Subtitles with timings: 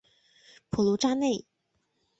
[0.71, 1.45] 普卢扎内。